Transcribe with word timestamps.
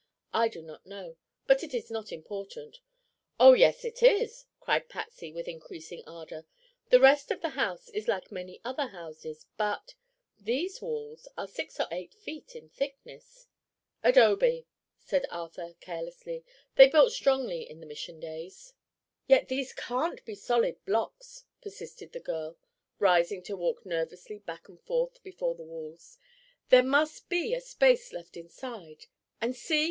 I 0.33 0.47
do 0.47 0.63
not 0.63 0.83
know; 0.87 1.15
but 1.45 1.61
it 1.63 1.75
is 1.75 1.91
not 1.91 2.11
important." 2.11 2.79
"Oh, 3.39 3.53
yes 3.53 3.85
it 3.85 4.01
is!" 4.01 4.45
cried 4.59 4.89
Patsy 4.89 5.31
with 5.31 5.47
increasing 5.47 6.03
ardor. 6.07 6.47
"The 6.89 6.99
rest 6.99 7.29
of 7.29 7.43
the 7.43 7.49
house 7.49 7.87
is 7.89 8.07
like 8.07 8.31
many 8.31 8.59
other 8.65 8.87
houses, 8.87 9.45
but—these 9.57 10.81
walls 10.81 11.27
are 11.37 11.47
six 11.47 11.79
or 11.79 11.85
eight 11.91 12.15
feet 12.15 12.55
in 12.55 12.69
thickness." 12.69 13.45
"Adobe," 14.01 14.65
said 14.97 15.27
Arthur 15.29 15.75
carelessly. 15.81 16.43
"They 16.77 16.87
built 16.89 17.11
strongly 17.13 17.69
in 17.69 17.79
the 17.79 17.85
mission 17.85 18.19
days." 18.19 18.73
"Yet 19.27 19.49
these 19.49 19.71
can't 19.71 20.25
be 20.25 20.33
solid 20.33 20.83
blocks," 20.83 21.43
persisted 21.61 22.11
the 22.11 22.19
girl, 22.21 22.57
rising 22.97 23.43
to 23.43 23.55
walk 23.55 23.85
nervously 23.85 24.39
back 24.39 24.67
and 24.67 24.81
forth 24.81 25.21
before 25.21 25.53
the 25.53 25.63
walls. 25.63 26.17
"There 26.69 26.81
must 26.81 27.29
be 27.29 27.53
a 27.53 27.61
space 27.61 28.11
left 28.11 28.35
inside. 28.35 29.05
And 29.39 29.55
see! 29.55 29.79